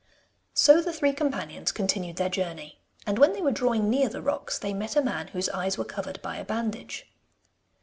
[0.55, 4.57] So the three companions continued their journey, and when they were drawing near the rocks
[4.57, 7.05] they met a man whose eyes were covered by a bandage.